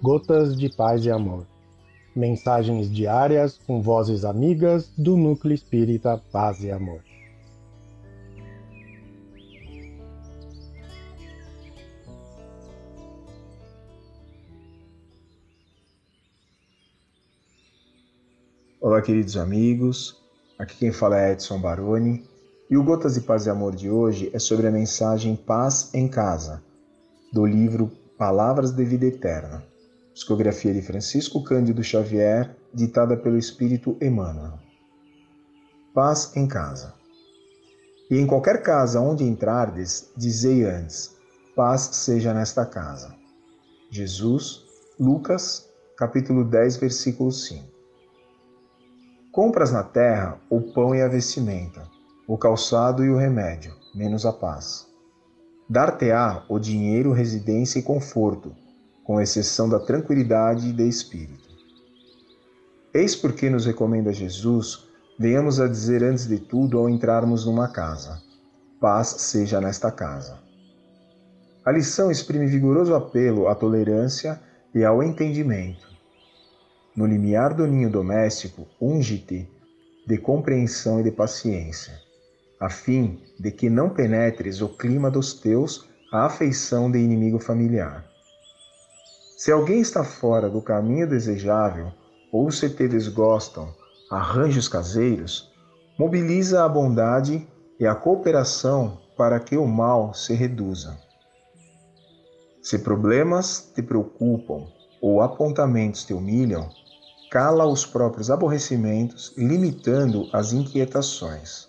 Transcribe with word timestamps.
Gotas 0.00 0.56
de 0.56 0.68
Paz 0.68 1.04
e 1.04 1.10
Amor. 1.10 1.44
Mensagens 2.14 2.88
diárias 2.88 3.58
com 3.66 3.82
vozes 3.82 4.24
amigas 4.24 4.88
do 4.96 5.16
Núcleo 5.16 5.52
Espírita 5.52 6.22
Paz 6.30 6.62
e 6.62 6.70
Amor. 6.70 7.02
Olá, 18.80 19.02
queridos 19.02 19.36
amigos. 19.36 20.16
Aqui 20.56 20.76
quem 20.76 20.92
fala 20.92 21.20
é 21.20 21.32
Edson 21.32 21.58
Baroni. 21.58 22.22
E 22.70 22.76
o 22.76 22.84
Gotas 22.84 23.14
de 23.14 23.22
Paz 23.22 23.46
e 23.46 23.50
Amor 23.50 23.74
de 23.74 23.90
hoje 23.90 24.30
é 24.32 24.38
sobre 24.38 24.68
a 24.68 24.70
mensagem 24.70 25.34
Paz 25.34 25.92
em 25.92 26.06
Casa, 26.06 26.62
do 27.32 27.44
livro 27.44 27.90
Palavras 28.16 28.70
de 28.70 28.84
Vida 28.84 29.06
Eterna, 29.06 29.64
psicografia 30.18 30.74
de 30.74 30.82
Francisco 30.82 31.44
Cândido 31.44 31.80
Xavier, 31.80 32.56
ditada 32.74 33.16
pelo 33.16 33.38
Espírito 33.38 33.96
Emmanuel. 34.02 34.58
Paz 35.94 36.36
em 36.36 36.48
casa. 36.48 36.92
E 38.10 38.18
em 38.18 38.26
qualquer 38.26 38.64
casa 38.64 39.00
onde 39.00 39.22
entrardes, 39.22 40.10
dizei 40.16 40.64
antes: 40.64 41.16
Paz 41.54 41.82
seja 41.92 42.34
nesta 42.34 42.66
casa. 42.66 43.14
Jesus, 43.92 44.64
Lucas, 44.98 45.68
capítulo 45.96 46.44
10, 46.44 46.78
versículo 46.78 47.30
5. 47.30 47.64
Compras 49.30 49.70
na 49.70 49.84
terra 49.84 50.40
o 50.50 50.60
pão 50.60 50.96
e 50.96 51.00
a 51.00 51.06
vestimenta, 51.06 51.88
o 52.26 52.36
calçado 52.36 53.04
e 53.04 53.08
o 53.08 53.16
remédio, 53.16 53.72
menos 53.94 54.26
a 54.26 54.32
paz. 54.32 54.88
Dar-te-á 55.70 56.44
o 56.48 56.58
dinheiro, 56.58 57.12
residência 57.12 57.78
e 57.78 57.82
conforto, 57.82 58.52
com 59.08 59.18
exceção 59.18 59.70
da 59.70 59.80
tranquilidade 59.80 60.70
de 60.70 60.86
espírito. 60.86 61.48
Eis 62.92 63.16
porque 63.16 63.48
nos 63.48 63.64
recomenda 63.64 64.12
Jesus, 64.12 64.86
venhamos 65.18 65.58
a 65.58 65.66
dizer 65.66 66.04
antes 66.04 66.26
de 66.26 66.38
tudo 66.38 66.76
ao 66.76 66.90
entrarmos 66.90 67.46
numa 67.46 67.68
casa: 67.68 68.22
paz 68.78 69.08
seja 69.08 69.62
nesta 69.62 69.90
casa. 69.90 70.38
A 71.64 71.72
lição 71.72 72.10
exprime 72.10 72.46
vigoroso 72.46 72.94
apelo 72.94 73.48
à 73.48 73.54
tolerância 73.54 74.38
e 74.74 74.84
ao 74.84 75.02
entendimento. 75.02 75.88
No 76.94 77.06
limiar 77.06 77.54
do 77.54 77.66
ninho 77.66 77.90
doméstico, 77.90 78.66
unge-te 78.78 79.50
de 80.06 80.18
compreensão 80.18 81.00
e 81.00 81.04
de 81.04 81.10
paciência 81.10 82.06
a 82.60 82.68
fim 82.68 83.22
de 83.38 83.52
que 83.52 83.70
não 83.70 83.88
penetres 83.88 84.60
o 84.60 84.68
clima 84.68 85.10
dos 85.10 85.32
teus 85.32 85.88
a 86.12 86.26
afeição 86.26 86.90
de 86.90 86.98
inimigo 86.98 87.38
familiar. 87.38 88.17
Se 89.38 89.52
alguém 89.52 89.80
está 89.80 90.02
fora 90.02 90.50
do 90.50 90.60
caminho 90.60 91.08
desejável 91.08 91.92
ou 92.32 92.50
se 92.50 92.68
te 92.68 92.88
desgostam 92.88 93.72
arranjos 94.10 94.68
caseiros, 94.68 95.50
mobiliza 95.98 96.64
a 96.64 96.68
bondade 96.68 97.46
e 97.78 97.86
a 97.86 97.94
cooperação 97.94 98.98
para 99.16 99.38
que 99.38 99.56
o 99.56 99.66
mal 99.66 100.12
se 100.12 100.34
reduza. 100.34 100.98
Se 102.60 102.80
problemas 102.80 103.70
te 103.74 103.82
preocupam 103.82 104.66
ou 105.00 105.22
apontamentos 105.22 106.04
te 106.04 106.12
humilham, 106.12 106.68
cala 107.30 107.64
os 107.64 107.86
próprios 107.86 108.30
aborrecimentos, 108.30 109.32
limitando 109.36 110.28
as 110.32 110.52
inquietações 110.52 111.68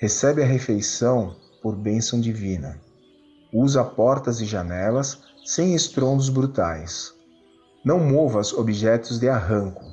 recebe 0.00 0.42
a 0.42 0.46
refeição 0.46 1.36
por 1.60 1.76
bênção 1.76 2.18
divina. 2.18 2.80
Usa 3.52 3.82
portas 3.82 4.40
e 4.40 4.44
janelas 4.44 5.18
sem 5.44 5.74
estrondos 5.74 6.28
brutais. 6.28 7.12
Não 7.84 7.98
movas 7.98 8.52
objetos 8.52 9.18
de 9.18 9.28
arranco. 9.28 9.84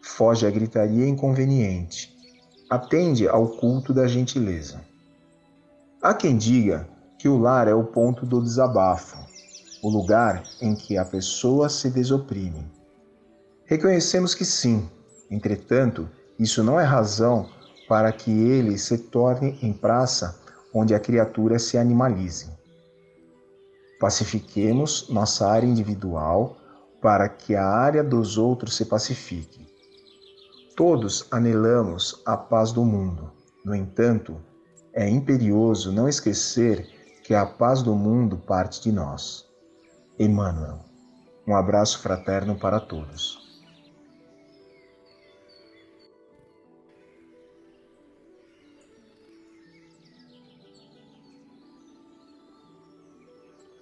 Foge 0.00 0.46
à 0.46 0.50
gritaria 0.50 1.06
inconveniente. 1.06 2.16
Atende 2.70 3.28
ao 3.28 3.48
culto 3.48 3.92
da 3.92 4.06
gentileza. 4.06 4.80
Há 6.00 6.14
quem 6.14 6.36
diga 6.36 6.88
que 7.18 7.28
o 7.28 7.38
lar 7.38 7.68
é 7.68 7.74
o 7.74 7.84
ponto 7.84 8.24
do 8.24 8.42
desabafo, 8.42 9.18
o 9.82 9.90
lugar 9.90 10.42
em 10.60 10.74
que 10.74 10.96
a 10.96 11.04
pessoa 11.04 11.68
se 11.68 11.90
desoprime. 11.90 12.64
Reconhecemos 13.66 14.34
que 14.34 14.44
sim, 14.44 14.88
entretanto, 15.30 16.08
isso 16.38 16.64
não 16.64 16.80
é 16.80 16.84
razão 16.84 17.48
para 17.88 18.10
que 18.10 18.30
ele 18.30 18.78
se 18.78 18.96
torne 18.96 19.58
em 19.62 19.72
praça 19.72 20.40
onde 20.74 20.94
a 20.94 21.00
criatura 21.00 21.58
se 21.58 21.76
animalize. 21.76 22.61
Pacifiquemos 24.02 25.08
nossa 25.10 25.48
área 25.48 25.64
individual 25.64 26.56
para 27.00 27.28
que 27.28 27.54
a 27.54 27.64
área 27.64 28.02
dos 28.02 28.36
outros 28.36 28.74
se 28.74 28.84
pacifique. 28.84 29.64
Todos 30.74 31.28
anelamos 31.30 32.20
a 32.26 32.36
paz 32.36 32.72
do 32.72 32.84
mundo. 32.84 33.30
No 33.64 33.72
entanto, 33.72 34.42
é 34.92 35.08
imperioso 35.08 35.92
não 35.92 36.08
esquecer 36.08 36.84
que 37.22 37.32
a 37.32 37.46
paz 37.46 37.80
do 37.80 37.94
mundo 37.94 38.36
parte 38.38 38.82
de 38.82 38.90
nós. 38.90 39.48
Emmanuel. 40.18 40.80
Um 41.46 41.54
abraço 41.54 42.00
fraterno 42.00 42.56
para 42.56 42.80
todos. 42.80 43.51